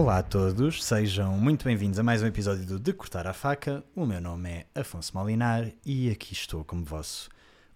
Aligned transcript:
Olá 0.00 0.20
a 0.20 0.22
todos, 0.22 0.82
sejam 0.82 1.38
muito 1.38 1.66
bem-vindos 1.66 1.98
a 1.98 2.02
mais 2.02 2.22
um 2.22 2.26
episódio 2.26 2.64
do 2.64 2.80
De 2.80 2.90
Cortar 2.90 3.26
a 3.26 3.34
Faca. 3.34 3.84
O 3.94 4.06
meu 4.06 4.18
nome 4.18 4.48
é 4.48 4.66
Afonso 4.80 5.14
Molinar 5.14 5.70
e 5.84 6.10
aqui 6.10 6.32
estou 6.32 6.64
como 6.64 6.82
vosso 6.82 7.28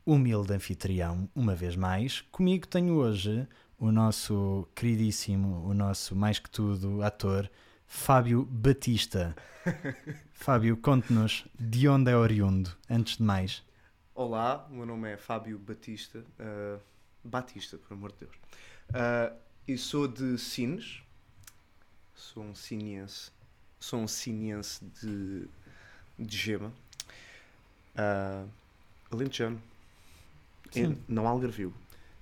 humilde 0.07 0.55
anfitrião, 0.55 1.29
uma 1.37 1.55
vez 1.55 1.77
mais. 1.77 2.23
Comigo 2.33 2.67
tenho 2.67 2.95
hoje 2.95 3.47
o 3.79 3.93
nosso 3.93 4.67
queridíssimo, 4.75 5.69
o 5.69 5.75
nosso 5.75 6.17
mais 6.17 6.39
que 6.39 6.49
tudo 6.49 7.03
ator, 7.03 7.51
Fábio 7.87 8.47
Batista. 8.47 9.37
Fábio, 10.33 10.79
conte-nos 10.79 11.47
de 11.61 11.87
onde 11.89 12.11
é 12.11 12.17
oriundo, 12.17 12.71
antes 12.89 13.19
de 13.19 13.23
mais. 13.23 13.63
Olá, 14.15 14.67
o 14.71 14.77
meu 14.77 14.87
nome 14.87 15.13
é 15.13 15.19
Fábio 15.19 15.59
Batista. 15.59 16.25
uh, 16.41 16.81
Batista, 17.23 17.77
por 17.77 17.93
amor 17.93 18.13
de 18.13 18.21
Deus. 18.21 18.35
Uh, 18.89 19.37
e 19.69 19.77
sou 19.77 20.09
de 20.09 20.39
Sines. 20.39 21.04
Sou 22.15 22.43
um 22.43 22.55
siniense. 22.55 23.31
Sou 23.81 24.01
um 24.01 24.09
siniense 24.09 24.85
de, 25.03 25.47
de 26.19 26.37
Gema. 26.37 26.73
Uh, 27.95 28.49
Alentejano. 29.11 29.61
Sim. 30.71 30.93
E 30.93 31.13
Não 31.13 31.27
Algarvio. 31.27 31.73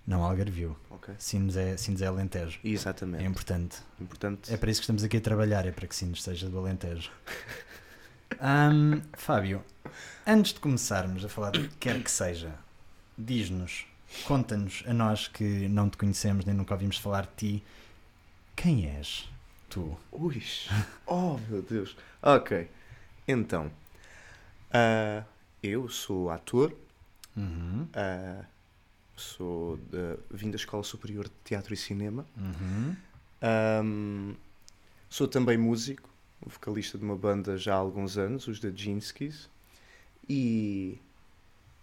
Não 0.07 0.25
Algarvio. 0.25 0.77
Ok. 0.91 1.15
Sines 1.19 1.57
é, 1.57 1.77
Sines 1.77 2.03
é 2.03 2.07
Alentejo. 2.07 2.59
É 2.65 2.69
Exatamente. 2.69 3.25
importante. 3.25 3.79
Importante. 4.01 4.53
É 4.53 4.57
para 4.57 4.71
isso 4.71 4.81
que 4.81 4.85
estamos 4.85 5.05
aqui 5.05 5.17
a 5.19 5.21
trabalhar, 5.21 5.67
é 5.67 5.71
para 5.71 5.87
que 5.87 5.95
Sines 5.95 6.23
seja 6.23 6.49
do 6.49 6.59
Alentejo. 6.59 7.11
Ahm, 8.41 9.01
Fábio, 9.13 9.63
antes 10.27 10.55
de 10.55 10.61
começarmos 10.61 11.25
a 11.25 11.29
falar 11.29 11.53
que 11.53 11.69
quer 11.79 12.03
que 12.03 12.11
seja, 12.11 12.55
diz-nos, 13.17 13.87
conta-nos 14.25 14.83
a 14.87 14.93
nós 14.93 15.29
que 15.29 15.69
não 15.69 15.89
te 15.89 15.97
conhecemos 15.97 16.45
nem 16.45 16.55
nunca 16.55 16.75
ouvimos 16.75 16.97
falar 16.97 17.27
de 17.27 17.33
ti, 17.37 17.65
quem 18.56 18.89
és 18.89 19.29
tu? 19.73 19.97
Ui, 20.12 20.42
oh 21.06 21.39
meu 21.48 21.62
Deus. 21.62 21.97
Ok, 22.23 22.69
então, 23.27 23.70
ah, 24.70 25.25
eu 25.62 25.89
sou 25.89 26.31
ator, 26.31 26.73
Uhum, 27.37 27.89
ah, 27.95 28.45
sou 29.17 29.78
da, 29.91 30.17
vim 30.31 30.50
da 30.50 30.56
Escola 30.56 30.83
Superior 30.84 31.25
de 31.25 31.34
Teatro 31.45 31.73
e 31.73 31.77
Cinema, 31.77 32.27
uhum. 32.37 32.95
Ahm, 33.41 34.34
sou 35.09 35.27
também 35.27 35.56
músico, 35.56 36.09
vocalista 36.47 36.98
de 36.98 37.05
uma 37.05 37.17
banda 37.17 37.56
já 37.56 37.73
há 37.75 37.78
alguns 37.78 38.17
anos, 38.19 38.47
os 38.47 38.61
da 38.61 38.70
Jinskis, 38.70 39.48
e, 40.28 40.98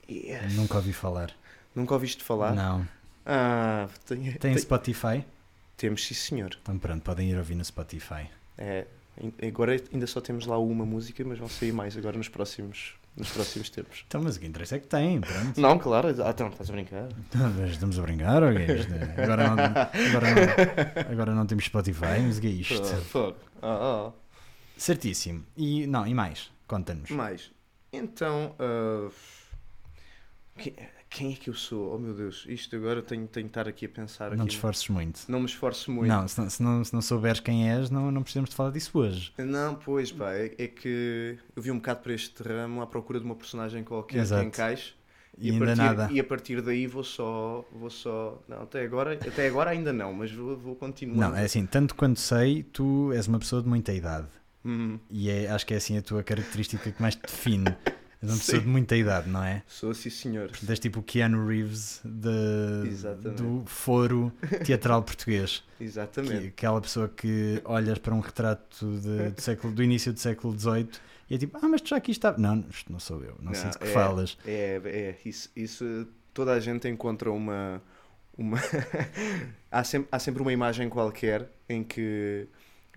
e, 0.07 0.29
eh, 0.31 0.47
Nunca 0.51 0.75
ouvi 0.77 0.93
falar. 0.93 1.35
nunca 1.75 1.93
ouviste 1.95 2.23
falar? 2.23 2.53
Não. 2.53 2.87
Ah, 3.25 3.89
tem, 4.05 4.21
Tem 4.33 4.37
tem- 4.53 4.57
Spotify? 4.57 5.25
Temos 5.79 6.05
sim 6.05 6.13
senhor. 6.13 6.57
Então 6.61 6.77
pronto, 6.77 7.01
podem 7.01 7.29
ir 7.29 7.37
ouvir 7.37 7.55
no 7.55 7.63
Spotify. 7.63 8.29
É, 8.57 8.85
agora 9.47 9.81
ainda 9.91 10.05
só 10.05 10.19
temos 10.19 10.45
lá 10.45 10.57
uma 10.59 10.85
música, 10.85 11.23
mas 11.25 11.39
vão 11.39 11.47
sair 11.47 11.71
mais 11.71 11.95
agora 11.97 12.17
nos 12.17 12.27
próximos, 12.27 12.95
nos 13.15 13.31
próximos 13.31 13.69
tempos. 13.69 14.03
Então, 14.05 14.21
mas 14.21 14.35
o 14.35 14.39
que 14.41 14.45
interessa 14.45 14.75
é 14.75 14.79
que 14.79 14.87
tem, 14.87 15.21
pronto. 15.21 15.59
Não, 15.59 15.79
claro, 15.79 16.09
ah, 16.09 16.29
então 16.29 16.49
estás 16.49 16.69
a 16.69 16.73
brincar. 16.73 17.07
Mas 17.57 17.71
Estamos 17.71 17.97
a 17.97 18.01
brincar, 18.01 18.43
ou 18.43 18.49
o 18.49 18.53
que 18.53 18.61
é 18.61 18.75
isto? 18.75 18.93
Agora 18.93 19.47
não, 19.47 19.53
agora, 19.53 20.27
não, 20.35 21.11
agora 21.13 21.35
não 21.35 21.45
temos 21.47 21.63
Spotify, 21.63 22.19
mas 22.27 22.37
o 22.37 22.41
que 22.41 22.47
é 22.47 22.51
isto? 22.51 22.83
Fuck. 23.05 23.39
Ah, 23.61 24.09
ah. 24.09 24.11
Certíssimo. 24.75 25.45
E 25.55 25.87
não, 25.87 26.05
e 26.05 26.13
mais? 26.13 26.51
Conta-nos. 26.67 27.09
Mais. 27.09 27.51
Então, 27.93 28.53
ah, 28.59 29.09
quem, 30.57 30.73
quem 31.09 31.33
é 31.33 31.35
que 31.35 31.49
eu 31.49 31.53
sou? 31.53 31.95
Oh 31.95 31.97
meu 31.97 32.13
Deus, 32.13 32.45
isto 32.47 32.75
agora 32.75 33.01
tenho, 33.01 33.27
tenho 33.27 33.45
de 33.45 33.49
estar 33.49 33.67
aqui 33.67 33.85
a 33.85 33.89
pensar. 33.89 34.29
Não 34.35 34.43
aqui. 34.43 34.49
te 34.51 34.55
esforces 34.55 34.87
muito. 34.89 35.21
Não 35.27 35.39
me 35.39 35.45
esforço 35.47 35.91
muito. 35.91 36.07
Não, 36.07 36.27
se 36.27 36.39
não, 36.39 36.49
se, 36.49 36.63
não, 36.63 36.83
se 36.83 36.93
não 36.93 37.01
souberes 37.01 37.39
quem 37.39 37.69
és, 37.69 37.89
não, 37.89 38.11
não 38.11 38.21
precisamos 38.21 38.49
de 38.51 38.55
falar 38.55 38.71
disso 38.71 38.97
hoje. 38.97 39.33
Não, 39.37 39.75
pois 39.75 40.11
pá, 40.11 40.31
é, 40.33 40.53
é 40.57 40.67
que 40.67 41.37
eu 41.55 41.61
vi 41.63 41.71
um 41.71 41.77
bocado 41.77 42.01
para 42.01 42.13
este 42.13 42.43
ramo 42.43 42.81
à 42.81 42.87
procura 42.87 43.19
de 43.19 43.25
uma 43.25 43.35
personagem 43.35 43.83
qualquer 43.83 44.19
Exato. 44.19 44.41
que 44.41 44.47
encaixe 44.47 44.93
E, 45.37 45.49
a 45.49 45.53
ainda 45.53 45.65
partir, 45.65 45.81
nada. 45.81 46.09
e 46.11 46.19
a 46.19 46.23
partir 46.23 46.61
daí 46.61 46.85
vou 46.85 47.03
só, 47.03 47.65
vou 47.71 47.89
só, 47.89 48.41
não, 48.47 48.61
até 48.63 48.83
agora, 48.83 49.13
até 49.13 49.47
agora 49.47 49.71
ainda 49.71 49.91
não, 49.91 50.13
mas 50.13 50.31
vou, 50.31 50.57
vou 50.57 50.75
continuar. 50.75 51.29
Não, 51.31 51.35
é 51.37 51.45
assim, 51.45 51.65
tanto 51.65 51.95
quanto 51.95 52.19
sei, 52.19 52.63
tu 52.63 53.11
és 53.13 53.27
uma 53.27 53.39
pessoa 53.39 53.61
de 53.63 53.67
muita 53.67 53.91
idade. 53.93 54.27
Hum, 54.65 54.99
E 55.09 55.29
é, 55.29 55.49
acho 55.49 55.65
que 55.65 55.73
é 55.73 55.77
assim 55.77 55.97
a 55.97 56.01
tua 56.01 56.21
característica 56.21 56.91
que 56.91 57.01
mais 57.01 57.15
te 57.15 57.21
define. 57.23 57.65
Uma 58.21 58.35
pessoa 58.37 58.59
de 58.59 58.67
muita 58.67 58.97
idade, 58.97 59.29
não 59.29 59.41
é? 59.43 59.63
sou 59.65 59.93
sim 59.93 60.09
senhor. 60.09 60.49
Portanto, 60.49 60.79
tipo 60.79 60.99
o 60.99 61.03
Keanu 61.03 61.47
Reeves 61.47 62.01
de, 62.03 63.31
do 63.37 63.63
foro 63.65 64.31
teatral 64.65 65.01
português. 65.03 65.63
Que, 65.79 65.85
Exatamente. 65.85 66.47
aquela 66.47 66.81
pessoa 66.81 67.07
que 67.07 67.61
olhas 67.63 67.97
para 67.99 68.13
um 68.13 68.19
retrato 68.19 68.85
de- 68.99 69.29
do, 69.29 69.41
século, 69.41 69.73
do 69.73 69.81
início 69.81 70.11
do 70.11 70.19
século 70.19 70.53
XVIII 70.59 70.89
e 71.29 71.35
é 71.35 71.37
tipo, 71.37 71.57
ah, 71.57 71.65
mas 71.69 71.79
tu 71.79 71.89
já 71.89 71.95
aqui 71.95 72.11
estava. 72.11 72.37
Não, 72.37 72.65
isto 72.69 72.91
não 72.91 72.99
sou 72.99 73.23
eu, 73.23 73.35
não, 73.39 73.53
Não, 73.53 73.53
sinto 73.53 73.79
que 73.79 73.87
é- 73.87 73.91
falas. 73.93 74.37
É, 74.45 74.81
é, 74.83 75.15
isso, 75.23 75.49
isso 75.55 76.05
toda 76.33 76.51
a 76.51 76.59
gente 76.59 76.85
encontra 76.89 77.31
uma. 77.31 77.81
uma 78.37 78.57
há, 79.71 79.83
sempre, 79.85 80.09
há 80.11 80.19
sempre 80.19 80.41
uma 80.41 80.51
imagem 80.51 80.89
qualquer 80.89 81.49
em 81.69 81.81
que, 81.83 82.45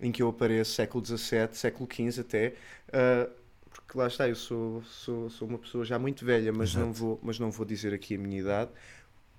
em 0.01 0.11
que 0.11 0.21
eu 0.21 0.27
apareço 0.27 0.73
século 0.73 1.05
XVII, 1.05 1.49
século 1.53 1.87
XV 1.89 2.19
até. 2.21 2.53
ah, 2.91 3.29
porque 3.73 3.97
lá 3.97 4.07
está, 4.07 4.27
eu 4.29 4.35
sou, 4.35 4.81
sou, 4.83 5.29
sou 5.29 5.47
uma 5.47 5.57
pessoa 5.57 5.83
já 5.83 5.97
muito 5.99 6.23
velha, 6.25 6.53
mas 6.53 6.73
não, 6.75 6.93
vou, 6.93 7.19
mas 7.21 7.39
não 7.39 7.51
vou 7.51 7.65
dizer 7.65 7.93
aqui 7.93 8.15
a 8.15 8.17
minha 8.17 8.39
idade. 8.39 8.71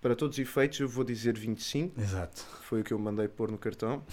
Para 0.01 0.15
todos 0.15 0.37
os 0.37 0.43
efeitos, 0.43 0.79
eu 0.81 0.89
vou 0.89 1.03
dizer 1.05 1.37
25, 1.39 1.99
Exato. 2.01 2.43
foi 2.63 2.83
o 2.83 2.85
que 2.85 2.93
eu 2.93 2.99
mandei 2.99 3.27
pôr 3.29 3.51
no 3.51 3.57
cartão. 3.57 4.05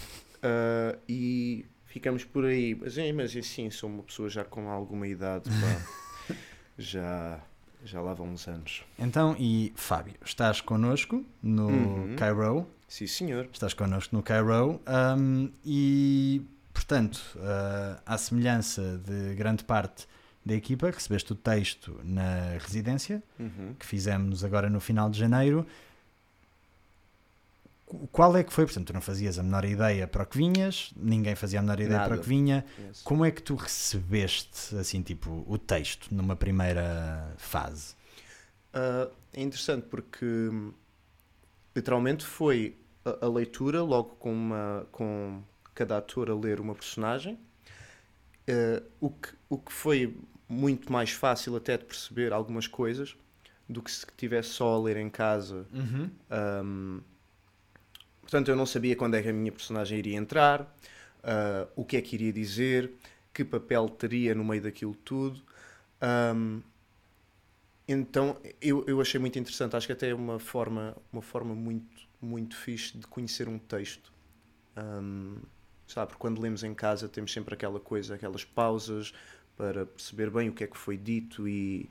Ah, 0.42 0.98
e 1.08 1.66
ficamos 1.86 2.24
por 2.24 2.46
aí. 2.46 2.76
Mas, 2.76 2.98
é, 2.98 3.12
mas 3.12 3.36
assim, 3.36 3.70
sou 3.70 3.90
uma 3.90 4.04
pessoa 4.04 4.30
já 4.30 4.44
com 4.46 4.70
alguma 4.70 5.08
idade. 5.08 5.50
pá. 5.50 6.36
já, 6.78 7.40
já 7.84 8.02
lá 8.02 8.14
vão 8.14 8.28
uns 8.30 8.48
anos. 8.48 8.84
Então, 8.98 9.36
e 9.38 9.74
Fábio, 9.76 10.16
estás 10.26 10.62
connosco 10.62 11.26
no 11.42 11.68
Uhum. 11.70 12.16
Cairo, 12.16 12.68
Sim, 12.88 13.08
senhor. 13.08 13.50
estás 13.52 13.74
connosco 13.74 14.16
no 14.16 14.24
Cairo 14.24 14.80
ahm, 14.86 15.50
e, 15.66 16.42
portanto, 16.96 17.22
ah, 17.40 18.02
à 18.06 18.18
semelhança 18.18 18.98
de 19.06 19.34
grande 19.36 19.64
parte 19.64 20.06
da 20.46 20.54
equipa, 20.54 20.90
recebeste 20.92 21.32
o 21.32 21.36
texto 21.36 21.98
na 22.04 22.58
residência, 22.60 23.24
Uhum. 23.40 23.74
que 23.80 23.86
fizemos 23.86 24.44
agora 24.44 24.70
no 24.70 24.82
final 24.82 25.10
de 25.10 25.18
janeiro. 25.18 25.66
Qu- 27.86 28.08
Qual 28.12 28.36
é 28.36 28.44
que 28.44 28.52
foi? 28.52 28.66
Portanto, 28.66 28.88
tu 28.88 28.94
não 28.94 29.00
fazias 29.02 29.40
a 29.40 29.44
menor 29.44 29.64
ideia 29.64 30.06
para 30.06 30.24
o 30.24 30.26
que 30.26 30.38
vinhas, 30.38 30.92
ninguém 30.98 31.34
fazia 31.36 31.60
a 31.60 31.62
menor 31.62 31.80
ideia 31.80 31.98
Nada. 32.00 32.10
para 32.10 32.18
o 32.18 32.22
que 32.22 32.28
vinha. 32.28 32.66
Yes. 32.78 33.02
Como 33.04 33.24
é 33.24 33.32
que 33.32 33.42
tu 33.42 33.56
recebeste, 33.56 34.76
assim, 34.76 35.02
tipo, 35.02 35.46
o 35.48 35.58
texto 35.58 36.14
numa 36.14 36.36
primeira 36.36 37.34
fase? 37.38 37.96
Ah, 38.74 39.08
é 39.34 39.42
interessante 39.42 39.86
porque 39.90 40.26
hum, 40.26 40.74
literalmente 41.74 42.26
foi 42.26 42.76
a, 43.06 43.26
a 43.26 43.30
leitura 43.30 43.82
logo 43.82 44.10
com, 44.20 44.34
uma, 44.34 44.86
com 44.92 45.42
cada 45.82 45.98
ator 45.98 46.30
a 46.30 46.36
ler 46.36 46.60
uma 46.60 46.76
personagem. 46.76 47.38
Ah, 48.48 48.84
o, 49.00 49.10
que, 49.10 49.30
o 49.50 49.58
que 49.58 49.72
foi 49.72 50.16
muito 50.48 50.92
mais 50.92 51.12
fácil 51.12 51.56
até 51.56 51.78
de 51.78 51.86
perceber 51.86 52.34
algumas 52.34 52.68
coisas 52.68 53.16
do 53.68 53.82
que 53.82 53.90
se 53.90 54.06
tivesse 54.18 54.50
só 54.50 54.76
a 54.76 54.80
ler 54.80 54.98
em 54.98 55.10
casa 55.10 55.66
Um, 56.64 57.02
portanto, 58.22 58.50
eu 58.50 58.56
não 58.56 58.66
sabia 58.66 58.96
quando 58.96 59.16
é 59.16 59.22
que 59.22 59.30
a 59.30 59.34
minha 59.34 59.52
personagem 59.52 59.98
iria 59.98 60.18
entrar, 60.18 60.62
uh, 60.62 61.70
o 61.76 61.86
que 61.86 61.98
é 61.98 62.02
que 62.02 62.16
iria 62.16 62.34
dizer, 62.34 62.92
que 63.34 63.46
papel 63.46 63.88
teria 63.90 64.36
no 64.36 64.44
meio 64.44 64.62
daquilo 64.62 64.96
tudo. 64.96 65.42
Um, 66.36 66.62
então, 67.88 68.38
eu, 68.62 68.86
eu 68.88 69.02
achei 69.02 69.20
muito 69.20 69.38
interessante. 69.40 69.76
Acho 69.76 69.88
que 69.88 69.94
até 69.94 70.10
é 70.10 70.16
uma 70.16 70.40
forma, 70.40 70.96
uma 71.12 71.22
forma 71.22 71.54
muito, 71.56 72.08
muito 72.22 72.56
fixe 72.56 72.98
de 72.98 73.08
conhecer 73.08 73.48
um 73.48 73.58
texto. 73.60 74.12
Um, 74.78 75.38
sabe, 75.92 76.08
porque 76.10 76.22
quando 76.22 76.42
lemos 76.42 76.64
em 76.64 76.74
casa 76.74 77.08
temos 77.08 77.32
sempre 77.32 77.54
aquela 77.54 77.80
coisa, 77.80 78.16
aquelas 78.16 78.44
pausas 78.44 79.14
para 79.58 79.86
perceber 79.86 80.30
bem 80.30 80.50
o 80.50 80.54
que 80.54 80.64
é 80.64 80.68
que 80.68 80.78
foi 80.78 80.98
dito 80.98 81.48
e 81.48 81.90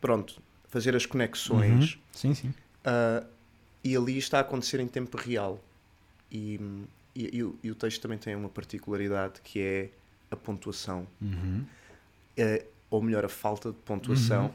pronto, 0.00 0.40
fazer 0.68 0.94
as 0.94 1.06
conexões. 1.06 1.94
Uhum. 1.94 2.00
Sim, 2.12 2.34
sim. 2.34 2.48
Uh, 2.48 3.26
e 3.82 3.96
ali 3.96 4.18
está 4.18 4.38
a 4.38 4.40
acontecer 4.40 4.80
em 4.80 4.88
tempo 4.88 5.16
real. 5.16 5.62
E, 6.30 6.60
e, 7.14 7.36
e 7.38 7.42
o, 7.42 7.58
e 7.62 7.70
o 7.70 7.74
texto 7.74 8.02
também 8.02 8.18
tem 8.18 8.34
uma 8.36 8.48
particularidade 8.48 9.40
que 9.42 9.60
é 9.60 9.90
a 10.30 10.36
pontuação. 10.36 11.06
Uhum. 11.22 11.64
Eh, 12.36 12.64
ou 12.90 13.00
melhor, 13.02 13.24
a 13.24 13.28
falta 13.28 13.70
de 13.70 13.78
pontuação. 13.78 14.44
Uhum. 14.46 14.50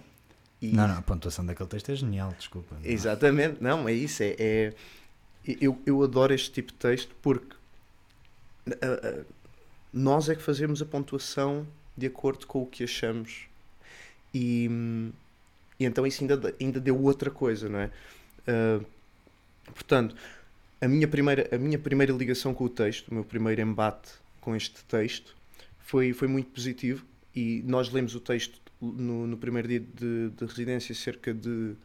E- 0.62 0.72
Não, 0.74 0.88
não, 0.88 0.98
a 0.98 1.02
pontuação 1.02 1.46
daquele 1.46 1.70
texto 1.70 1.92
é 1.92 1.96
genial, 1.96 2.34
desculpa. 2.38 2.76
Exatamente, 2.84 3.62
não, 3.62 3.88
é 3.90 3.94
isso. 3.94 4.22
É, 4.24 4.36
é- 4.40 4.74
eu, 5.60 5.82
eu 5.86 6.02
adoro 6.04 6.34
este 6.34 6.52
tipo 6.52 6.72
de 6.72 6.78
texto 6.78 7.14
porque 7.22 7.56
nós 9.92 10.30
é 10.30 10.36
que 10.36 10.42
fazemos 10.42 10.82
a 10.82 10.86
pontuação 10.86 11.68
de 11.96 12.08
acordo 12.08 12.48
com 12.48 12.64
o 12.64 12.66
que 12.66 12.84
achamos. 12.84 13.48
E, 14.34 14.70
e 15.80 15.86
então 15.86 16.06
isso 16.08 16.24
ainda, 16.24 16.56
ainda 16.60 16.80
deu 16.80 17.00
outra 17.00 17.30
coisa, 17.30 17.70
não 17.70 17.80
é? 17.80 17.92
Ah, 18.48 18.82
portanto, 19.74 20.16
a 20.82 20.88
minha, 20.88 21.08
primeira, 21.08 21.48
a 21.54 21.58
minha 21.58 21.80
primeira 21.80 22.12
ligação 22.12 22.54
com 22.54 22.66
o 22.66 22.70
texto, 22.70 23.08
o 23.10 23.14
meu 23.14 23.24
primeiro 23.24 23.62
embate 23.62 24.12
com 24.42 24.56
este 24.56 24.84
texto 24.86 25.36
foi, 25.80 26.12
foi 26.14 26.28
muito 26.28 26.50
positivo 26.50 27.06
e 27.36 27.64
nós 27.66 27.90
lemos 27.90 28.16
o 28.16 28.20
texto 28.20 28.60
no, 28.82 29.26
no 29.26 29.38
primeiro 29.38 29.68
dia 29.68 29.80
de, 29.80 30.30
de 30.32 30.46
residência 30.46 30.94
cerca 30.94 31.34
de 31.34 31.76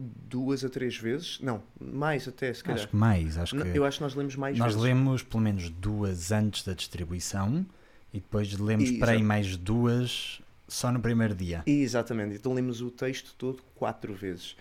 duas 0.00 0.64
a 0.64 0.68
três 0.68 0.96
vezes. 0.96 1.40
Não, 1.40 1.62
mais 1.80 2.28
até, 2.28 2.52
se 2.54 2.62
calhar. 2.62 2.78
Acho 2.78 2.88
que 2.88 2.96
mais. 2.96 3.36
Acho 3.36 3.56
que 3.56 3.76
Eu 3.76 3.84
acho 3.84 3.98
que 3.98 4.04
nós 4.04 4.14
lemos 4.14 4.36
mais 4.36 4.56
nós 4.58 4.72
vezes. 4.74 4.82
lemos 4.82 5.22
pelo 5.22 5.42
menos 5.42 5.68
duas 5.70 6.30
antes 6.30 6.62
da 6.64 6.72
distribuição 6.72 7.66
e 8.12 8.20
depois 8.20 8.56
lemos 8.58 8.88
E- 8.90 8.98
para 8.98 9.12
aí 9.12 9.22
mais 9.22 9.56
duas 9.56 10.40
só 10.68 10.92
no 10.92 11.00
primeiro 11.00 11.34
dia. 11.34 11.62
Exatamente, 11.66 12.36
então 12.36 12.52
lemos 12.54 12.80
o 12.80 12.90
texto 12.90 13.34
todo 13.36 13.62
quatro 13.74 14.14
vezes. 14.14 14.56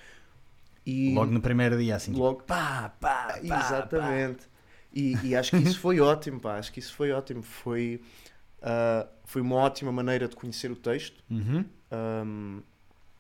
E 0.85 1.13
Logo 1.13 1.31
no 1.31 1.41
primeiro 1.41 1.77
dia, 1.77 1.97
assim. 1.97 2.11
tipo, 2.11 2.23
logo 2.23 2.43
pá, 2.43 2.89
pá, 2.99 3.33
pá, 3.33 3.39
Exatamente. 3.43 4.47
E, 4.93 5.15
e 5.21 5.35
acho 5.35 5.51
que 5.51 5.57
isso 5.57 5.79
foi 5.79 5.99
ótimo, 6.01 6.39
pá. 6.39 6.57
Acho 6.57 6.71
que 6.71 6.79
isso 6.79 6.93
foi 6.95 7.11
ótimo. 7.11 7.43
Foi, 7.43 8.01
ah, 8.61 9.05
foi 9.25 9.41
uma 9.41 9.55
ótima 9.57 9.91
maneira 9.91 10.27
de 10.29 10.35
conhecer 10.35 10.71
o 10.71 10.75
texto. 10.77 11.17
pá. 11.27 11.35
Uhum. 11.35 11.65
ahm, 11.91 12.61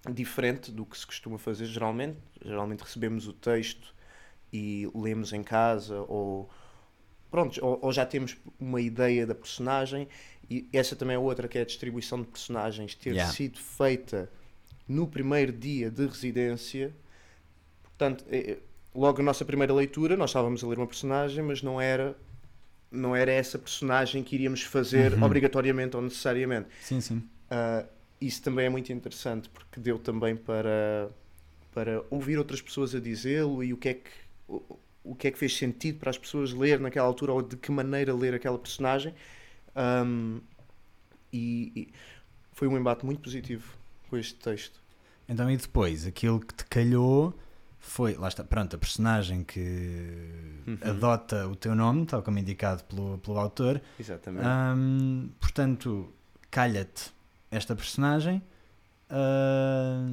diferente 0.09 0.71
do 0.71 0.85
que 0.85 0.97
se 0.97 1.05
costuma 1.05 1.37
fazer 1.37 1.65
geralmente. 1.65 2.17
Geralmente 2.43 2.81
recebemos 2.81 3.27
o 3.27 3.33
texto 3.33 3.93
e 4.51 4.89
lemos 4.95 5.33
em 5.33 5.43
casa 5.43 6.01
ou 6.07 6.49
pronto, 7.29 7.59
ou, 7.63 7.79
ou 7.81 7.91
já 7.93 8.05
temos 8.05 8.37
uma 8.59 8.79
ideia 8.79 9.25
da 9.27 9.35
personagem 9.35 10.07
e 10.49 10.67
essa 10.71 10.95
também 10.95 11.15
é 11.15 11.19
outra 11.19 11.47
que 11.47 11.57
é 11.57 11.61
a 11.61 11.65
distribuição 11.65 12.21
de 12.21 12.27
personagens 12.27 12.95
ter 12.95 13.11
Yeah. 13.11 13.33
sido 13.33 13.59
feita 13.59 14.31
no 14.87 15.05
primeiro 15.07 15.51
dia 15.51 15.91
de 15.91 16.05
residência. 16.05 16.95
Portanto, 17.83 18.23
é- 18.29 18.51
é- 18.51 18.57
logo 18.95 19.17
na 19.19 19.25
nossa 19.25 19.43
primeira 19.43 19.73
leitura 19.73 20.15
nós 20.15 20.29
estávamos 20.29 20.63
a 20.63 20.67
ler 20.67 20.77
uma 20.77 20.87
personagem, 20.87 21.43
mas 21.43 21.61
não 21.61 21.79
era 21.81 22.15
não 22.89 23.13
era 23.13 23.29
essa 23.29 23.59
personagem 23.59 24.23
que 24.23 24.33
iríamos 24.33 24.61
fazer 24.63 25.13
Uhum. 25.13 25.23
obrigatoriamente 25.23 25.97
ou 25.97 26.01
necessariamente. 26.01 26.69
Sim, 26.81 27.01
sim. 27.01 27.17
Uh, 27.51 27.85
isso 28.19 28.41
também 28.41 28.65
é 28.65 28.69
muito 28.69 28.91
interessante 28.91 29.49
porque 29.49 29.79
deu 29.79 29.99
também 29.99 30.35
para, 30.35 31.09
para 31.73 32.03
ouvir 32.09 32.37
outras 32.37 32.61
pessoas 32.61 32.95
a 32.95 32.99
dizê-lo 32.99 33.63
e 33.63 33.73
o 33.73 33.77
que, 33.77 33.89
é 33.89 33.93
que, 33.95 34.09
o, 34.47 34.79
o 35.03 35.15
que 35.15 35.27
é 35.27 35.31
que 35.31 35.37
fez 35.37 35.55
sentido 35.55 35.99
para 35.99 36.09
as 36.09 36.17
pessoas 36.17 36.53
ler 36.53 36.79
naquela 36.79 37.07
altura 37.07 37.33
ou 37.33 37.41
de 37.41 37.55
que 37.57 37.71
maneira 37.71 38.13
ler 38.13 38.33
aquela 38.33 38.57
personagem. 38.57 39.13
Um, 39.75 40.41
e, 41.31 41.71
e 41.75 41.93
foi 42.53 42.67
um 42.67 42.77
embate 42.77 43.05
muito 43.05 43.21
positivo 43.21 43.77
com 44.09 44.17
este 44.17 44.35
texto. 44.35 44.81
Então, 45.29 45.49
e 45.51 45.57
depois, 45.57 46.05
aquilo 46.05 46.39
que 46.39 46.53
te 46.53 46.65
calhou 46.65 47.37
foi, 47.79 48.15
lá 48.15 48.27
está, 48.27 48.43
pronto, 48.43 48.75
a 48.75 48.79
personagem 48.79 49.43
que 49.43 49.59
Uhum. 50.67 50.77
adota 50.81 51.47
o 51.47 51.55
teu 51.55 51.73
nome, 51.73 52.05
tal 52.05 52.21
como 52.21 52.37
indicado 52.39 52.83
pelo, 52.83 53.17
pelo 53.19 53.37
autor. 53.37 53.81
Exatamente. 53.99 54.45
Ahm, 54.45 55.29
portanto, 55.39 56.11
calha-te 56.51 57.11
esta 57.51 57.75
personagem. 57.75 58.41
Ah, 59.09 60.09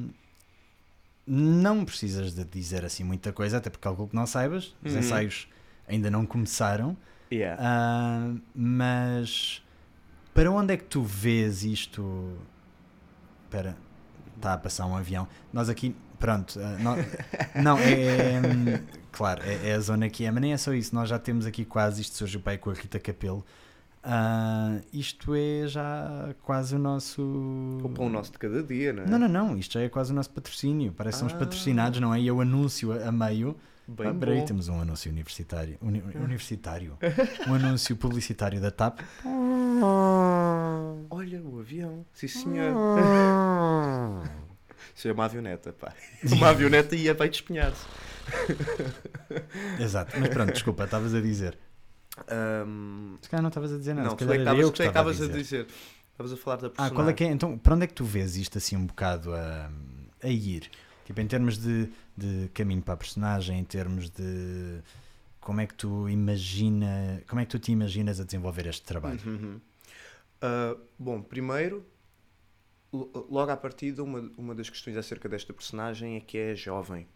não 1.27 1.83
precisas 1.83 2.33
de 2.33 2.43
dizer 2.45 2.85
assim 2.85 3.03
muita 3.03 3.33
coisa, 3.33 3.57
até 3.57 3.69
porque 3.69 3.83
calculo 3.83 4.07
que 4.07 4.15
não 4.15 4.27
saibas. 4.27 4.75
Os 4.83 4.93
Uhum. 4.93 4.99
ensaios 4.99 5.47
ainda 5.87 6.09
não 6.11 6.25
começaram. 6.25 6.95
Yeah. 7.31 7.59
Ah, 7.61 8.31
mas 8.53 9.63
para 10.33 10.51
onde 10.51 10.73
é 10.73 10.77
que 10.77 10.83
tu 10.83 11.01
vês 11.01 11.63
isto? 11.63 12.37
Espera, 13.45 13.75
está 14.35 14.53
a 14.53 14.57
passar 14.57 14.85
um 14.85 14.95
avião. 14.95 15.27
Nós 15.51 15.67
aqui, 15.69 15.95
pronto, 16.19 16.59
ah, 16.59 16.77
nó- 16.79 16.95
não, 17.61 17.79
é, 17.79 17.93
é, 17.95 18.81
claro, 19.11 19.41
é, 19.43 19.69
é 19.69 19.73
a 19.73 19.79
zona 19.79 20.07
que 20.09 20.25
é, 20.25 20.31
mas 20.31 20.41
nem 20.41 20.53
é 20.53 20.57
só 20.57 20.73
isso. 20.73 20.93
Nós 20.93 21.09
já 21.09 21.17
temos 21.17 21.45
aqui 21.47 21.65
quase, 21.65 22.01
isto 22.01 22.15
surgiu 22.15 22.41
aí 22.45 22.57
com 22.59 22.69
a 22.69 22.73
Rita 22.73 22.99
Capelo. 22.99 23.43
Ah, 24.07 24.79
isto 24.93 25.33
é 25.33 25.67
já 25.67 26.35
quase 26.43 26.75
o 26.75 26.79
nosso. 26.79 27.23
O 27.83 27.89
pão 27.89 28.07
nosso 28.07 28.31
de 28.31 28.37
cada 28.37 28.61
dia, 28.61 28.93
não 28.93 29.03
é? 29.03 29.07
Não, 29.07 29.17
não, 29.17 29.27
não, 29.27 29.57
isto 29.57 29.73
já 29.73 29.81
é 29.81 29.89
quase 29.89 30.11
o 30.11 30.15
nosso 30.15 30.29
patrocínio. 30.29 30.91
Parece 30.93 31.25
Ah. 31.25 31.29
patrocinados, 31.29 31.99
não 31.99 32.13
é? 32.13 32.19
E 32.19 32.27
eu 32.27 32.39
anuncio 32.39 32.91
a, 32.91 33.07
a 33.07 33.11
meio. 33.11 33.55
Bem 33.87 34.07
Ah, 34.07 34.13
peraí, 34.13 34.43
temos 34.45 34.67
um 34.67 34.79
anúncio 34.81 35.11
universitário. 35.11 35.77
Uni- 35.81 36.03
universitário. 36.15 36.97
um 37.47 37.53
anúncio 37.55 37.95
publicitário 37.95 38.59
da 38.61 38.69
TAP. 38.71 38.99
Olha 41.09 41.41
o 41.43 41.59
avião. 41.59 42.05
Sim, 42.13 42.27
senhor. 42.27 42.73
Isso 44.95 45.07
é 45.07 45.11
uma 45.11 45.25
avioneta, 45.25 45.73
pá. 45.73 45.93
Uma 46.31 46.49
avioneta 46.49 46.95
ia 46.95 47.13
para 47.15 47.27
despenhar-se. 47.29 47.85
Exato, 49.79 50.17
mas 50.19 50.29
pronto, 50.29 50.53
desculpa, 50.53 50.85
estavas 50.85 51.13
a 51.13 51.21
dizer. 51.21 51.57
Ahm, 52.29 52.84
Se 53.25 53.29
calhar 53.29 53.41
não 53.41 53.49
estavas 53.49 53.73
a 53.73 53.77
dizer 53.77 53.93
nada. 53.95 54.09
não, 54.09 54.15
tu 54.15 54.23
é 54.23 54.35
que 54.35 54.41
estavas- 54.41 55.21
a 55.21 55.27
dizer. 55.27 55.67
Estavas 56.11 56.31
a 56.31 56.37
falar 56.37 56.55
da 56.57 56.67
Ah, 56.67 56.69
personagem. 56.69 56.95
qual 56.95 57.09
é 57.09 57.13
que 57.13 57.23
é? 57.23 57.27
Então, 57.27 57.57
para 57.57 57.73
onde 57.75 57.83
é 57.85 57.87
que 57.87 57.93
tu 57.93 58.05
vês 58.05 58.35
isto 58.37 58.57
assim 58.57 58.75
um 58.77 58.85
bocado 58.85 59.33
a, 59.33 59.69
a 60.23 60.29
ir? 60.29 60.69
Tipo, 61.05 61.19
em 61.21 61.27
termos 61.27 61.57
de, 61.57 61.89
de 62.15 62.49
caminho 62.53 62.81
para 62.81 62.93
a 62.93 62.97
personagem, 62.97 63.59
em 63.59 63.63
termos 63.63 64.09
de 64.09 64.79
como 65.41 65.59
é 65.61 65.67
que 65.67 65.73
tu 65.73 66.07
imagina, 66.07 67.21
como 67.27 67.41
é 67.41 67.45
que 67.45 67.51
tu 67.51 67.59
te 67.59 67.71
imaginas 67.71 68.19
a 68.19 68.23
desenvolver 68.23 68.65
este 68.67 68.83
trabalho? 68.83 69.19
Uhum. 69.25 69.59
Ah, 70.41 70.75
bom, 70.97 71.21
primeiro, 71.21 71.85
lo- 72.93 73.27
logo 73.29 73.51
à 73.51 73.57
partida, 73.57 74.03
uma, 74.03 74.31
uma 74.37 74.55
das 74.55 74.69
questões 74.69 74.97
acerca 74.97 75.27
desta 75.27 75.53
personagem 75.53 76.15
é 76.17 76.19
que 76.21 76.37
é 76.37 76.55
jovem. 76.55 77.07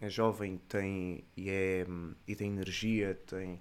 É 0.00 0.10
jovem, 0.10 0.58
tem 0.68 1.24
e, 1.36 1.48
é, 1.48 1.86
e 2.26 2.34
tem 2.34 2.48
energia, 2.48 3.14
tem. 3.26 3.60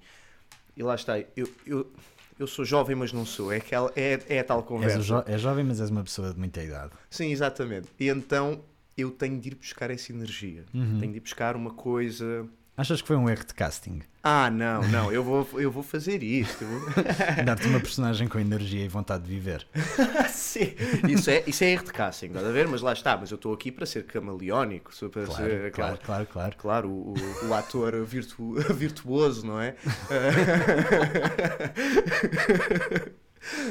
E 0.75 0.83
lá 0.83 0.95
está, 0.95 1.19
eu, 1.35 1.49
eu, 1.65 1.91
eu 2.39 2.47
sou 2.47 2.63
jovem, 2.65 2.95
mas 2.95 3.11
não 3.13 3.25
sou. 3.25 3.51
É, 3.51 3.57
aquela, 3.57 3.91
é, 3.95 4.19
é 4.29 4.39
a 4.39 4.43
tal 4.43 4.59
És, 4.59 4.65
conversa. 4.65 4.99
o 4.99 5.03
jo- 5.03 5.23
é 5.25 5.37
jovem, 5.37 5.63
mas 5.63 5.79
és 5.81 5.89
uma 5.89 6.03
pessoa 6.03 6.31
de 6.33 6.39
muita 6.39 6.63
idade. 6.63 6.91
Sim, 7.09 7.31
exatamente. 7.31 7.87
E 7.99 8.07
então 8.09 8.63
eu 8.97 9.11
tenho 9.11 9.39
de 9.39 9.49
ir 9.49 9.55
buscar 9.55 9.89
essa 9.91 10.11
energia. 10.11 10.65
Uhum. 10.73 10.99
Tenho 10.99 11.11
de 11.11 11.17
ir 11.17 11.21
buscar 11.21 11.55
uma 11.55 11.71
coisa. 11.71 12.45
Achas 12.81 12.99
que 12.99 13.07
foi 13.07 13.15
um 13.15 13.29
erro 13.29 13.45
de 13.45 13.53
casting? 13.53 14.01
Ah, 14.23 14.49
não, 14.49 14.81
não, 14.87 15.11
eu 15.11 15.23
vou, 15.23 15.47
eu 15.59 15.69
vou 15.69 15.83
fazer 15.83 16.23
isto. 16.23 16.65
vou- 16.65 16.81
Dar-te 17.45 17.67
uma 17.67 17.79
personagem 17.79 18.27
com 18.27 18.39
energia 18.39 18.83
e 18.83 18.87
vontade 18.87 19.23
de 19.23 19.29
viver. 19.29 19.67
Sim, 20.33 20.73
isso 21.07 21.29
é, 21.29 21.43
isso 21.45 21.63
é 21.63 21.73
erro 21.73 21.83
de 21.85 21.93
casting, 21.93 22.25
estás 22.29 22.43
a 22.43 22.51
ver? 22.51 22.67
Mas 22.67 22.81
lá 22.81 22.91
está, 22.93 23.15
mas 23.15 23.29
eu 23.29 23.35
estou 23.35 23.53
aqui 23.53 23.71
para 23.71 23.85
ser 23.85 24.03
camaleónico, 24.07 24.91
para 25.11 25.25
Claro, 25.27 25.43
ser, 25.43 25.71
claro, 25.71 25.99
claro, 26.03 26.25
claro. 26.25 26.55
claro, 26.57 26.89
o, 26.89 27.13
o- 27.13 27.49
o 27.49 27.53
ator 27.53 28.03
virtu, 28.03 28.55
virtuoso, 28.73 29.45
não 29.45 29.61
é? 29.61 29.75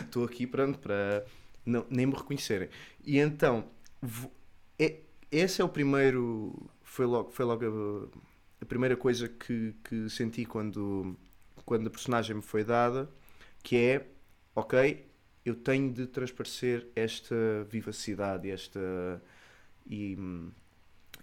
Estou 0.04 0.24
aqui 0.24 0.46
pronto 0.46 0.78
para 0.78 1.24
não, 1.66 1.84
nem 1.90 2.06
me 2.06 2.14
reconhecerem. 2.14 2.68
E 3.04 3.18
então, 3.18 3.64
é- 4.78 4.98
esse 5.32 5.60
é 5.60 5.64
o 5.64 5.68
primeiro, 5.68 6.70
foi 6.84 7.06
logo, 7.06 7.30
foi 7.32 7.44
logo 7.44 7.64
a, 7.64 8.29
a 8.60 8.64
primeira 8.66 8.96
coisa 8.96 9.28
que, 9.28 9.74
que 9.84 10.08
senti 10.10 10.44
quando, 10.44 11.16
quando 11.64 11.86
a 11.88 11.90
personagem 11.90 12.36
me 12.36 12.42
foi 12.42 12.64
dada, 12.64 13.08
que 13.62 13.76
é, 13.76 14.06
ok, 14.54 15.06
eu 15.44 15.54
tenho 15.56 15.92
de 15.92 16.06
transparecer 16.06 16.88
esta 16.94 17.64
vivacidade, 17.68 18.50
esta 18.50 18.80
e, 19.86 20.16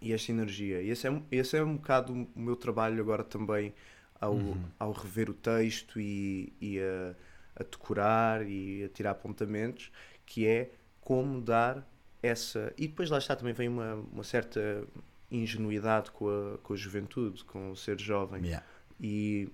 e 0.01 0.13
esta 0.13 0.31
energia. 0.31 0.81
E 0.81 0.89
esse 0.89 1.07
é, 1.07 1.11
um- 1.11 1.25
esse 1.31 1.57
é 1.57 1.63
um 1.63 1.77
bocado 1.77 2.13
o 2.13 2.39
meu 2.39 2.55
trabalho 2.55 3.01
agora 3.01 3.23
também 3.23 3.73
ao, 4.19 4.57
Uhum. 4.57 4.71
ao 4.79 4.91
rever 4.91 5.29
o 5.29 5.33
texto 5.33 5.99
e, 5.99 6.53
e 6.61 6.79
a, 6.79 7.15
a 7.55 7.63
decorar 7.63 8.47
e 8.47 8.83
a 8.83 8.89
tirar 8.89 9.11
apontamentos, 9.11 9.91
que 10.25 10.45
é 10.47 10.71
como 11.01 11.41
dar 11.41 11.87
essa. 12.21 12.73
E 12.77 12.87
depois 12.87 13.09
lá 13.09 13.17
está 13.17 13.35
também 13.35 13.53
vem 13.53 13.67
uma, 13.69 13.95
uma 13.95 14.23
certa 14.23 14.87
ingenuidade 15.31 16.11
com 16.11 16.27
a, 16.29 16.57
com 16.59 16.73
a 16.73 16.77
juventude, 16.77 17.43
com 17.43 17.71
o 17.71 17.75
ser 17.75 17.99
jovem. 17.99 18.43
Yeah. 18.45 18.65
E, 18.99 19.49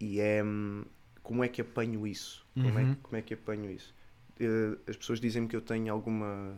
e 0.00 0.20
é 0.20 0.42
hum, 0.42 0.84
como 1.22 1.44
é 1.44 1.48
que 1.48 1.60
apanho 1.60 2.06
isso? 2.06 2.44
Como, 2.54 2.78
é, 2.78 2.82
Uhum. 2.82 2.94
que- 2.94 3.00
como 3.02 3.16
é 3.16 3.22
que 3.22 3.34
apanho 3.34 3.70
isso? 3.70 3.94
Eh, 4.40 4.78
as 4.88 4.96
pessoas 4.96 5.20
dizem-me 5.20 5.48
que 5.48 5.56
eu 5.56 5.60
tenho 5.60 5.92
alguma. 5.92 6.56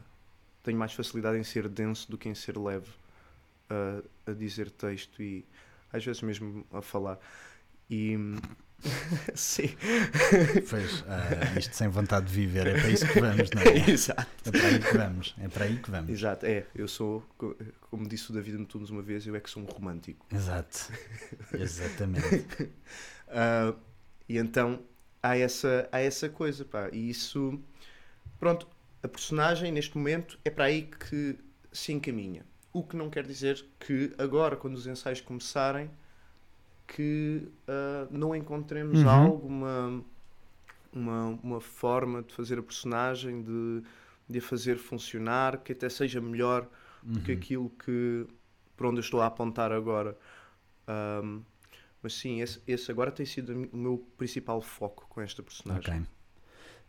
tenho 0.63 0.79
mais 0.79 0.93
facilidade 0.93 1.39
em 1.39 1.43
ser 1.45 1.69
denso 1.69 2.11
do 2.11 2.19
que 2.19 2.29
em 2.29 2.35
ser 2.35 2.57
leve 2.59 2.91
a, 3.71 4.31
a 4.31 4.35
dizer 4.35 4.71
texto 4.71 5.23
e 5.23 5.45
às 5.93 6.05
vezes 6.05 6.23
mesmo 6.23 6.67
a 6.73 6.81
falar. 6.83 7.19
E. 7.91 8.17
Sim. 9.35 9.71
Pois, 10.71 11.05
ah, 11.09 11.59
isto 11.59 11.75
sem 11.75 11.89
vontade 11.89 12.27
de 12.27 12.33
viver, 12.33 12.67
é 12.69 12.79
para 12.81 12.89
isso 12.89 13.07
que 13.09 13.21
vamos, 13.21 13.51
não 13.51 13.63
é? 13.63 13.77
Exato. 13.91 14.27
É 14.47 14.51
para 14.51 14.67
aí 14.69 14.79
que 14.79 14.97
vamos, 14.97 15.35
é 15.39 15.49
para 15.49 15.65
aí 15.65 15.77
que 15.79 15.91
vamos. 15.91 16.11
Exato, 16.11 16.47
é. 16.47 16.67
Eu 16.75 16.87
sou, 16.87 17.23
co- 17.37 17.57
como 17.91 18.09
disse 18.09 18.31
o 18.31 18.35
David 18.35 18.57
Antunes 18.57 18.91
uma 18.91 19.03
vez, 19.03 19.27
eu 19.27 19.35
é 19.35 19.41
que 19.41 19.51
sou 19.51 19.63
um 19.63 19.67
romântico. 19.67 20.25
Exato, 20.33 20.93
exatamente. 21.55 22.71
Ah, 23.29 23.75
e 24.29 24.39
então 24.39 24.81
há 25.23 25.37
essa, 25.37 25.89
há 25.91 25.99
essa 26.01 26.29
coisa, 26.29 26.65
pá. 26.65 26.89
E 26.93 27.11
isso, 27.11 27.61
pronto, 28.39 28.69
a 29.03 29.09
personagem 29.09 29.73
neste 29.73 29.97
momento 29.97 30.39
é 30.45 30.51
para 30.51 30.65
aí 30.67 30.83
que 30.83 31.37
se 31.73 31.93
encaminha. 31.93 32.47
O 32.73 32.83
que 32.85 32.97
não 32.97 33.11
quer 33.11 33.27
dizer 33.27 33.65
que 33.81 34.13
agora, 34.19 34.55
quando 34.57 34.75
os 34.75 34.87
ensaios 34.87 35.21
começarem, 35.21 35.91
que 36.89 37.47
ah, 37.69 38.09
não 38.11 38.35
encontremos 38.35 39.03
Uhum. 39.03 39.09
alguma 39.09 40.05
uma, 40.93 41.39
uma 41.43 41.61
forma 41.61 42.23
de 42.23 42.33
fazer 42.35 42.59
a 42.59 42.63
personagem, 42.63 43.43
de, 43.43 43.83
de 44.29 44.39
a 44.39 44.43
fazer 44.43 44.79
funcionar, 44.79 45.59
que 45.59 45.73
até 45.73 45.89
seja 45.89 46.21
melhor 46.21 46.67
do 47.03 47.21
que 47.21 47.33
Uhum. 47.33 47.39
aquilo 47.39 47.71
que 47.71 48.27
para 48.77 48.89
onde 48.89 48.99
eu 48.99 49.03
estou 49.03 49.21
a 49.21 49.27
apontar 49.27 49.71
agora. 49.73 50.17
Um, 50.89 51.43
mas 52.03 52.15
sim, 52.15 52.41
esse, 52.41 52.61
esse 52.67 52.91
agora 52.91 53.11
tem 53.11 53.27
sido 53.27 53.53
o 53.73 53.77
meu 53.77 53.99
principal 54.17 54.61
foco 54.63 55.07
com 55.09 55.21
esta 55.21 55.43
personagem. 55.43 55.83
Ok. 55.95 56.07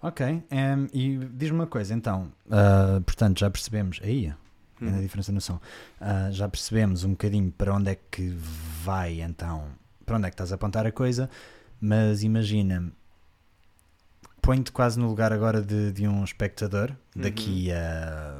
Ok. 0.01 0.25
em, 0.51 0.88
e 0.94 1.18
diz-me 1.34 1.58
uma 1.60 1.68
coisa, 1.68 1.94
então. 1.94 2.32
ah, 2.50 3.01
portanto, 3.06 3.39
já 3.39 3.50
percebemos. 3.50 4.00
Aí, 4.03 4.34
ainda 4.79 4.98
a 4.98 5.01
diferença 5.01 5.32
no 5.32 5.41
som. 5.41 5.60
Ah, 6.00 6.29
já 6.32 6.48
percebemos 6.48 7.03
um 7.03 7.12
bocadinho 7.12 7.51
para 7.51 7.74
onde 7.74 7.89
é 7.91 7.96
que 7.96 8.29
vai, 8.84 9.22
então. 9.22 9.68
Para 10.10 10.18
onde 10.18 10.25
é 10.25 10.30
que 10.32 10.34
estás 10.34 10.51
a 10.51 10.56
apontar 10.56 10.88
a 10.88 10.92
coisa. 10.92 11.30
Mas 11.80 12.24
imagina. 12.24 12.92
Põe-te 14.42 14.72
quase 14.72 15.00
no 15.00 15.08
lugar 15.08 15.32
agora 15.32 15.62
de, 15.62 15.92
de 15.92 16.08
um 16.08 16.24
espectador. 16.24 16.89
Uhum. 17.16 17.22
Daqui 17.22 17.72
a. 17.72 18.36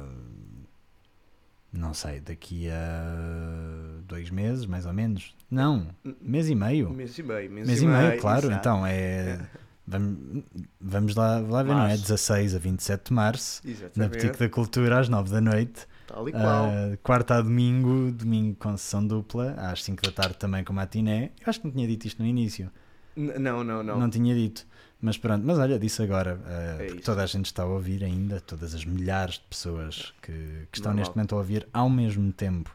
Não 1.72 1.94
sei, 1.94 2.18
daqui 2.18 2.68
a 2.68 4.02
dois 4.04 4.30
meses, 4.30 4.66
mais 4.66 4.84
ou 4.84 4.92
menos. 4.92 5.32
Não, 5.48 5.86
mês 6.20 6.48
e 6.48 6.56
meio. 6.56 6.90
Mês 6.90 7.16
e 7.16 7.22
meio. 7.22 7.48
Mês, 7.48 7.68
Mês 7.68 7.82
e 7.82 7.86
meio, 7.86 8.20
claro. 8.20 8.46
exato. 8.48 8.58
Então 8.58 8.84
é. 8.84 9.38
Vamos, 9.86 10.44
vamos 10.80 11.14
lá, 11.14 11.38
lá 11.38 11.62
ver, 11.62 11.68
não 11.68 11.82
é? 11.84 11.88
Março. 11.90 12.02
16 12.02 12.56
a 12.56 12.58
27 12.58 13.04
de 13.06 13.12
março, 13.12 13.62
na. 13.94 14.08
Boutique 14.08 14.38
da 14.40 14.48
Cultura, 14.48 14.98
às 14.98 15.08
9 15.08 15.30
da 15.30 15.40
noite. 15.40 15.86
Tal 16.12 16.28
e 16.28 16.32
qual. 16.32 16.64
Ah, 16.66 16.96
quarta 17.02 17.36
a 17.36 17.40
domingo, 17.40 18.10
domingo 18.12 18.56
com 18.58 18.76
sessão 18.76 19.06
dupla, 19.06 19.52
às 19.58 19.82
5 19.84 20.02
da 20.02 20.10
tarde 20.12 20.36
também 20.36 20.64
com 20.64 20.72
matiné. 20.72 21.30
Eu 21.40 21.46
acho 21.48 21.60
que 21.60 21.66
não 21.66 21.72
tinha 21.72 21.86
dito 21.86 22.06
isto 22.06 22.20
no 22.22 22.28
início. 22.28 22.70
N- 23.16 23.38
não, 23.38 23.62
não, 23.64 23.82
não. 23.82 24.10
tinha 24.10 24.34
dito. 24.34 24.66
Mas 25.00 25.16
pronto, 25.16 25.44
mas 25.46 25.58
olha, 25.58 25.78
disse 25.78 26.02
agora, 26.02 26.38
ah, 26.46 26.76
É 26.82 26.86
porque 26.88 27.02
toda 27.02 27.22
a 27.22 27.26
gente 27.26 27.46
está 27.46 27.62
a 27.62 27.66
ouvir 27.66 28.04
ainda, 28.04 28.40
todas 28.40 28.74
as 28.74 28.84
milhares 28.84 29.34
de 29.34 29.44
pessoas 29.48 30.12
que, 30.20 30.32
que 30.70 30.78
estão 30.78 30.90
Normal. 30.90 30.96
neste 30.96 31.16
momento 31.16 31.34
a 31.34 31.38
ouvir 31.38 31.66
ao 31.72 31.88
mesmo 31.88 32.32
tempo 32.32 32.74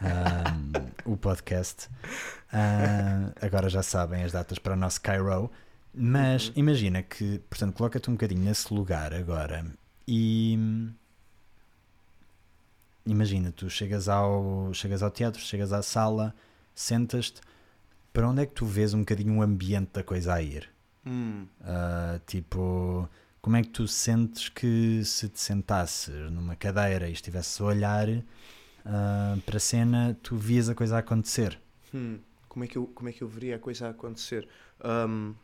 ah, 0.00 0.56
o 1.04 1.16
podcast. 1.16 1.88
Ah, 2.52 3.32
agora 3.40 3.68
já 3.68 3.82
sabem 3.82 4.22
as 4.24 4.32
datas 4.32 4.58
para 4.58 4.74
o 4.74 4.76
nosso 4.76 5.00
Cairo. 5.00 5.50
Mas 5.92 6.48
Uhum. 6.48 6.52
imagina 6.56 7.02
que, 7.02 7.40
portanto, 7.50 7.74
coloca-te 7.74 8.08
um 8.08 8.12
bocadinho 8.12 8.42
nesse 8.44 8.72
lugar 8.72 9.12
agora 9.12 9.66
e 10.06 10.56
imagina, 13.06 13.52
tu 13.52 13.68
chegas 13.70 14.08
ao, 14.08 14.72
chegas 14.74 15.02
ao 15.02 15.10
teatro, 15.10 15.40
chegas 15.40 15.72
à 15.72 15.82
sala, 15.82 16.34
sentas-te, 16.74 17.40
para 18.12 18.28
onde 18.28 18.42
é 18.42 18.46
que 18.46 18.54
tu 18.54 18.66
vês 18.66 18.94
um 18.94 19.00
bocadinho 19.00 19.38
o 19.38 19.42
ambiente 19.42 19.90
da 19.94 20.02
coisa 20.04 20.34
a 20.34 20.42
ir? 20.42 20.70
Hum, 21.04 21.48
Ah, 21.62 22.20
tipo, 22.26 23.08
como 23.42 23.56
é 23.56 23.62
que 23.62 23.68
tu 23.70 23.86
sentes 23.88 24.48
que 24.48 25.04
se 25.04 25.28
te 25.28 25.40
sentasses 25.40 26.30
numa 26.30 26.56
cadeira 26.56 27.08
e 27.08 27.12
estivesses 27.12 27.60
a 27.60 27.64
olhar 27.64 28.08
ah, 28.84 29.38
para 29.46 29.56
a 29.58 29.60
cena, 29.60 30.16
tu 30.22 30.36
vias 30.36 30.68
a 30.68 30.74
coisa 30.74 30.96
a 30.96 31.00
acontecer? 31.00 31.60
hum. 31.94 32.20
Como, 32.48 32.64
é 32.64 32.68
que 32.68 32.76
eu, 32.78 32.86
como 32.88 33.08
é 33.08 33.12
que 33.12 33.22
eu 33.22 33.28
veria 33.28 33.56
a 33.56 33.58
coisa 33.60 33.86
a 33.86 33.90
acontecer? 33.90 34.48
Ahm, 34.82 35.34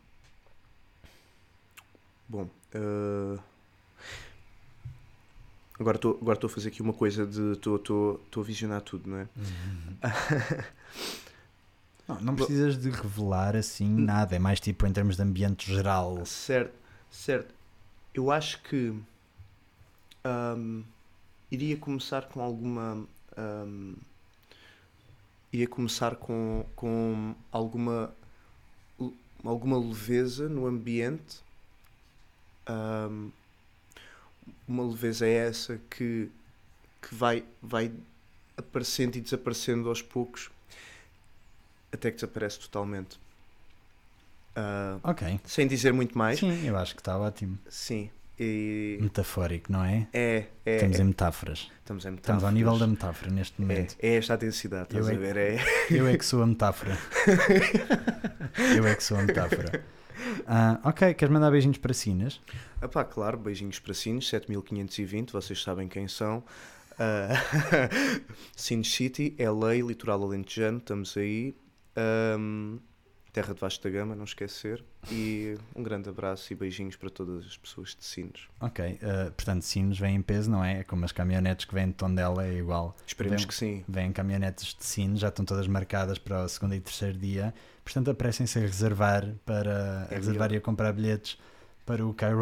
bom, 2.27 2.49
ah, 2.73 3.39
agora 5.79 5.97
estou 5.97 6.17
agora 6.21 6.37
a 6.37 6.49
fazer 6.49 6.69
aqui 6.69 6.81
uma 6.81 6.93
coisa 6.93 7.25
de. 7.25 7.53
Estou- 7.53 7.75
a 8.43 8.45
visionar 8.45 8.81
tudo, 8.81 9.09
não 9.09 9.17
é? 9.17 9.27
Não, 12.07 12.21
não 12.21 12.35
precisas 12.35 12.77
de 12.77 12.89
revelar 12.89 13.53
assim 13.53 13.89
nada, 13.89 14.33
é 14.33 14.39
mais 14.39 14.61
tipo 14.61 14.87
em 14.87 14.93
termos 14.93 15.17
de 15.17 15.21
ambiente 15.21 15.69
geral. 15.69 16.25
Certo, 16.25 16.73
certo. 17.11 17.53
Eu 18.13 18.31
acho 18.31 18.63
que 18.63 18.97
ahm, 20.23 20.83
iria 21.51 21.75
começar 21.77 22.29
com 22.29 22.41
alguma. 22.41 23.05
ahm, 23.35 23.95
iria 25.51 25.67
começar 25.67 26.15
com, 26.15 26.65
com 26.75 27.35
alguma. 27.51 28.13
alguma 29.43 29.77
leveza 29.77 30.47
no 30.47 30.65
ambiente. 30.65 31.41
Ahm, 32.65 33.31
uma 34.67 34.83
leveza 34.87 35.25
é 35.25 35.33
essa 35.47 35.79
que, 35.89 36.29
que 37.01 37.15
vai, 37.15 37.43
vai 37.61 37.91
aparecendo 38.57 39.15
e 39.15 39.21
desaparecendo 39.21 39.87
aos 39.89 40.01
poucos 40.01 40.49
até 41.91 42.09
que 42.11 42.15
desaparece 42.17 42.59
totalmente. 42.59 43.19
Ah, 44.55 44.97
Ok. 45.03 45.39
sem 45.45 45.67
dizer 45.67 45.93
muito 45.93 46.17
mais, 46.17 46.39
Sim, 46.39 46.65
eu 46.67 46.75
acho 46.77 46.95
que 46.95 47.01
está 47.01 47.17
ótimo. 47.17 47.57
Sim. 47.69 48.09
E 48.39 48.99
Metafórico, 49.01 49.71
não 49.71 49.83
é? 49.83 50.07
é, 50.13 50.45
é, 50.63 50.75
Estamos 50.75 50.99
é. 50.99 51.01
em 51.01 51.05
metáforas. 51.05 51.71
estamos 51.79 52.05
em 52.05 52.13
Estamos 52.13 52.43
ao 52.43 52.51
nível 52.51 52.77
da 52.77 52.85
metáforas. 52.85 53.31
metáfora 53.31 53.31
neste 53.31 53.55
é, 53.57 53.61
momento. 53.61 53.95
é 53.99 54.15
esta 54.15 54.33
a 54.33 54.37
densidade, 54.37 54.83
estás 54.83 55.07
Eu 55.07 55.11
a 55.11 55.15
é 55.15 55.17
ver? 55.17 55.37
É. 55.37 55.57
Eu 55.89 56.07
é 56.07 56.15
que 56.17 56.23
sou 56.25 56.43
a 56.43 56.47
metáfora. 56.47 56.97
Eu 58.75 58.85
é 58.87 58.95
que 58.95 59.03
sou 59.03 59.17
a 59.17 59.23
metáfora. 59.23 59.83
Ah, 60.45 60.79
ok, 60.83 61.13
queres 61.13 61.31
mandar 61.33 61.51
beijinhos 61.51 61.77
para 61.77 61.93
Sinas? 61.93 62.41
Ah 62.81 62.87
pá, 62.87 63.03
claro, 63.03 63.37
beijinhos 63.37 63.79
para 63.79 63.93
Sines, 63.93 64.27
7520, 64.27 65.31
vocês 65.31 65.61
sabem 65.61 65.87
quem 65.87 66.07
são. 66.07 66.43
Ah, 66.99 67.29
Sines 68.55 68.91
City, 68.91 69.35
LA, 69.37 69.75
Litoral 69.75 70.23
Alentejano, 70.23 70.77
estamos 70.77 71.15
aí. 71.17 71.55
Ahm, 71.95 72.79
Terra 73.37 73.53
de 73.53 73.59
Vasta 73.61 73.87
Gama, 73.87 74.15
não 74.15 74.23
esquecer. 74.23 74.83
E 75.11 75.55
um 75.75 75.83
grande 75.83 76.09
abraço 76.09 76.51
e 76.51 76.55
beijinhos 76.55 76.95
para 76.95 77.07
todas 77.07 77.45
as 77.45 77.55
pessoas 77.55 77.89
de 77.95 78.03
Sines. 78.03 78.47
Ok, 78.59 78.97
ah, 79.03 79.25
portanto, 79.37 79.61
Sinos 79.61 79.99
vem 79.99 80.15
em 80.15 80.21
peso, 80.23 80.49
não 80.49 80.65
é? 80.65 80.79
É 80.79 80.83
como 80.83 81.05
as 81.05 81.11
caminhonetes 81.11 81.65
que 81.65 81.73
vêm 81.75 81.85
de 81.87 81.93
Tondela, 81.93 82.43
é 82.47 82.53
igual. 82.57 82.97
Esperemos 83.05 83.41
Vem- 83.43 83.47
que 83.47 83.53
sim. 83.53 83.85
Vêm 83.87 84.11
caminhonetes 84.11 84.73
de 84.73 84.83
Sinos, 84.83 85.19
já 85.19 85.27
estão 85.27 85.45
todas 85.45 85.67
marcadas 85.67 86.17
para 86.17 86.43
o 86.45 86.49
segundo 86.49 86.73
e 86.73 86.79
terceiro 86.79 87.15
dia. 87.15 87.53
Portanto, 87.83 88.09
apressem-se 88.09 88.57
a 88.57 88.61
reservar, 88.63 89.31
para, 89.45 90.07
a 90.09 90.13
É 90.13 90.15
reservar 90.15 90.49
melhor. 90.49 90.53
e 90.53 90.57
a 90.57 90.61
comprar 90.61 90.91
bilhetes 90.93 91.37
para 91.85 92.03
o 92.03 92.13
Cairo, 92.15 92.41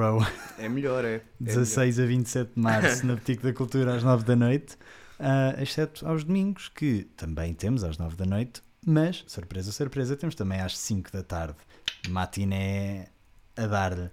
É 0.57 0.69
melhor, 0.69 1.03
é. 1.03 1.15
é 1.15 1.21
16 1.41 1.99
a 1.99 2.05
27 2.05 2.51
de 2.55 2.61
março, 2.61 3.05
na 3.05 3.15
Boutique 3.15 3.43
da 3.43 3.51
Cultura, 3.53 3.95
às 3.95 4.01
9 4.03 4.23
da 4.23 4.35
noite. 4.37 4.77
Ah, 5.19 5.55
exceto 5.61 6.07
aos 6.07 6.23
domingos, 6.23 6.69
que 6.69 7.03
também 7.17 7.53
temos 7.53 7.83
às 7.83 7.97
9 7.97 8.15
da 8.15 8.25
noite, 8.25 8.61
mas, 8.86 9.24
surpresa, 9.27 9.72
surpresa, 9.72 10.15
temos 10.15 10.36
também 10.36 10.60
às 10.62 10.77
5 10.77 11.12
da 11.12 11.24
tarde. 11.24 11.56
Matiné 12.10 13.08
a 13.58 13.65
dar-lhe. 13.68 14.10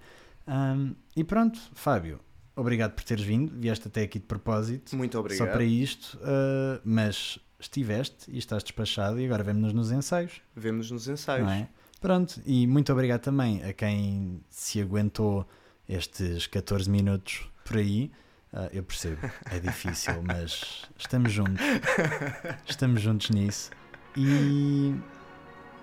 Ahm, 0.46 0.92
e 1.16 1.22
pronto, 1.22 1.60
Fábio, 1.74 2.18
obrigado 2.56 2.92
por 2.92 3.04
teres 3.04 3.24
vindo. 3.24 3.52
Vieste 3.58 3.88
até 3.88 4.02
aqui 4.02 4.18
de 4.18 4.24
propósito, 4.26 4.96
Muito 4.96 5.12
só 5.12 5.20
obrigado. 5.20 5.52
para 5.52 5.64
isto, 5.64 6.18
ah, 6.22 6.80
mas 6.84 7.38
estiveste 7.60 8.30
e 8.30 8.38
estás 8.38 8.62
despachado 8.62 9.20
e 9.20 9.26
agora 9.26 9.44
vemos-nos 9.44 9.72
nos 9.72 9.92
ensaios, 9.92 10.40
Vemo-nos 10.56 10.90
nos 10.90 11.06
ensaios. 11.06 11.46
não 11.46 11.52
é? 11.52 11.68
Pronto, 12.00 12.40
e 12.44 12.66
muito 12.66 12.92
obrigado 12.92 13.20
também 13.20 13.62
a 13.62 13.72
quem 13.72 14.40
se 14.50 14.80
aguentou 14.80 15.46
estes 15.88 16.46
14 16.48 16.90
minutos 16.90 17.48
por 17.64 17.76
aí. 17.76 18.10
Ah, 18.52 18.68
eu 18.72 18.82
percebo, 18.82 19.18
é 19.50 19.60
difícil, 19.60 20.20
mas 20.22 20.84
estamos 20.98 21.32
juntos. 21.32 21.64
Estamos 22.68 23.00
juntos 23.00 23.30
nisso. 23.30 23.70
E 24.16 24.94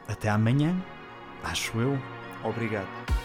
até 0.07 0.29
amanhã, 0.29 0.75
acho 1.43 1.79
eu. 1.79 1.97
Obrigado. 2.43 3.18